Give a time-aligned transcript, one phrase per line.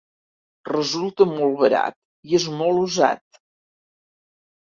[0.69, 1.99] Resulta molt barat
[2.31, 3.41] i és molt usat.